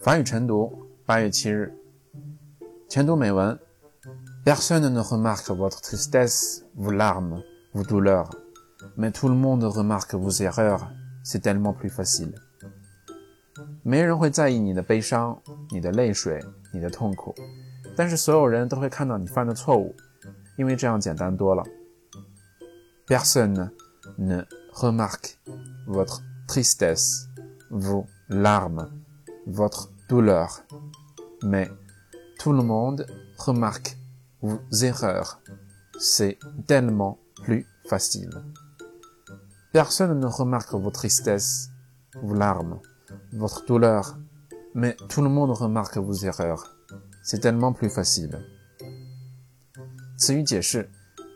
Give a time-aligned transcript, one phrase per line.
[0.00, 0.72] 法语晨读，
[1.04, 1.72] 八月七日，
[2.88, 3.58] 前读美文。
[4.44, 7.42] Personne ne remarque votre tristesse, vos larmes,
[7.74, 8.30] vos douleurs,
[8.96, 10.86] mais tout le monde remarque vos erreurs.
[11.24, 12.32] C'est tellement plus facile.
[13.82, 15.40] 没人会在意你的悲伤、
[15.70, 16.40] 你的泪水、
[16.72, 17.34] 你的痛苦，
[17.96, 19.94] 但是所有人都会看到你犯的错误，
[20.56, 21.64] 因为这样简单多了。
[23.08, 23.70] Personne
[24.16, 25.36] ne remarque
[25.86, 27.26] votre tristesse,
[27.70, 28.88] vos larmes,
[29.46, 30.62] votre douleur,
[31.42, 31.70] mais
[32.38, 33.06] tout le monde
[33.38, 33.96] remarque
[34.40, 35.40] vos erreurs.
[35.98, 38.30] C'est tellement plus facile.
[39.72, 41.70] Personne ne remarque vos tristesses,
[42.22, 42.80] vos larmes,
[43.32, 44.18] votre douleur,
[44.74, 46.76] mais tout le monde remarque vos erreurs.
[47.22, 48.38] C'est tellement plus facile.
[50.16, 50.88] 词语解释：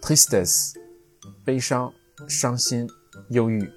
[0.00, 0.74] tristesse，
[1.44, 1.92] 悲伤、
[2.28, 2.88] 伤心、
[3.30, 3.72] 忧郁。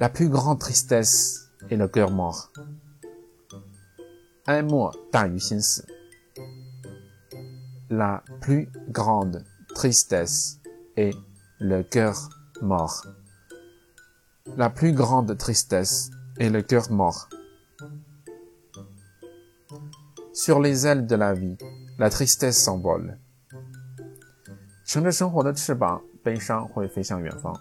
[0.00, 2.50] La plus grande tristesse est le cœur mort.
[4.48, 5.86] 哀莫大于心死。
[7.88, 9.44] La plus grande
[9.74, 10.58] tristesse
[10.96, 11.14] est
[11.58, 12.14] le cœur
[12.60, 13.04] mort.
[14.56, 17.28] La plus grande tristesse est le cœur mort.
[20.32, 21.56] Sur les ailes de la vie,
[21.98, 23.18] la tristesse s'envole.
[24.84, 27.54] 乘着生活的翅膀，悲伤会飞向远方。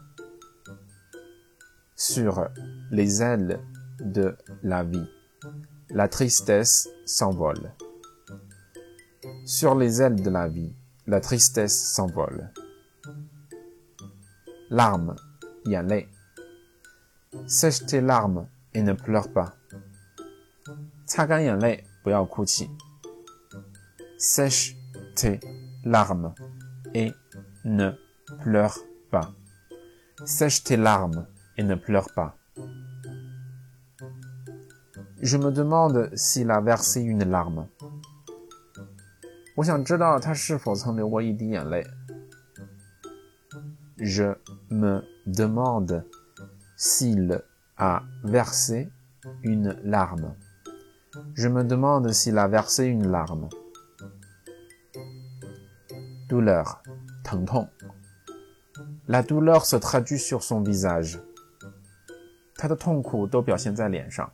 [1.96, 2.50] Sur
[2.92, 3.60] les ailes
[4.00, 5.08] de la vie,
[5.91, 7.75] la tristesse s'envole.
[9.45, 10.75] Sur les ailes de la vie,
[11.07, 12.53] la tristesse s'envole.
[14.71, 15.17] Larmes,
[15.65, 16.09] Yale.
[17.47, 19.55] Sèche tes larmes et ne pleure pas.
[24.19, 24.77] Sèche
[25.15, 25.41] tes
[25.85, 26.35] larmes
[26.95, 27.13] et
[27.65, 27.93] ne
[28.43, 28.79] pleure
[29.11, 29.33] pas.
[30.25, 32.38] Sèche tes larmes et ne pleure pas.
[35.22, 37.68] Je me demande s'il a versé une larme.
[39.56, 41.86] 我想知道他是否曾流过一滴眼泪。
[43.98, 44.36] Je
[44.70, 46.04] me demande
[46.76, 47.42] s'il
[47.78, 48.90] a versé
[49.42, 50.36] une larme.
[51.36, 53.50] Je me demande s'il a versé une larme.
[56.28, 56.82] Douleur,
[57.24, 57.70] 疼痛。
[59.08, 61.20] La douleur se traduit sur son visage.
[62.56, 64.32] 他的痛苦都表现在脸上。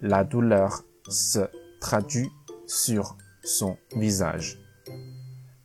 [0.00, 1.40] La douleur se
[1.80, 2.30] traduit
[2.66, 4.58] sur son visage.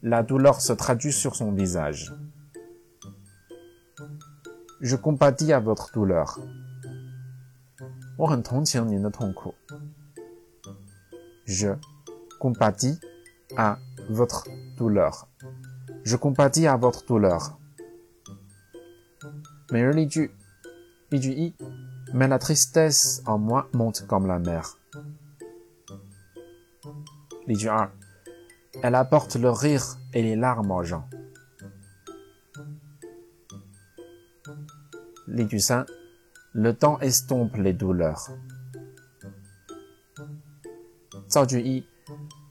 [0.02, 2.14] La douleur se traduit sur son visage.
[4.80, 6.40] Je compatis à votre douleur.
[8.18, 9.54] 我很同情您的痛苦。
[11.46, 11.76] Je
[12.40, 13.00] compatis
[13.58, 13.78] à
[14.09, 15.28] votre douleur.
[16.04, 17.58] Je compatis à votre douleur.
[19.70, 20.32] 每日例句，
[21.09, 21.54] 例句一
[22.12, 24.78] mais la tristesse en moi monte comme la mer.
[28.83, 31.09] Elle apporte le rire et les larmes aux gens.
[35.59, 35.87] Saint,
[36.53, 38.31] le temps estompe les douleurs.
[41.28, 41.87] Zao Yi,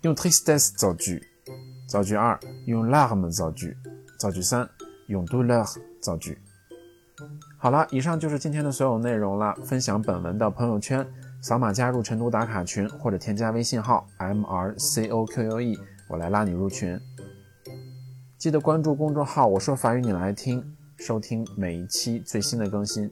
[0.04, 1.22] une tristesse Zao Ju.
[1.88, 2.18] Zao Ju
[2.68, 3.78] une larme Zao Ju.
[4.20, 4.42] Zao Ju
[5.26, 6.20] douleur Zao
[7.58, 9.56] 好了，以上就是今天的所有内容了。
[9.64, 11.06] 分享本文的朋友圈，
[11.42, 15.78] 扫码加入晨读打卡群，或者添加微信号 m r c o q u e，
[16.10, 17.00] 我来拉你入群。
[18.38, 20.64] 记得关注公众号“我说法语你来听”，
[21.00, 23.10] 收听每一期最新的更新。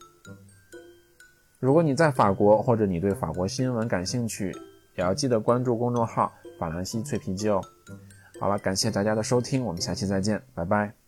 [1.59, 4.51] 如果你在法国，或者你对法国新闻感兴趣，
[4.95, 7.61] 也要记得关注公众号“法兰西脆皮鸡”哦。
[8.39, 11.02] 好了，感谢大家的收听，我们下期再见，拜拜。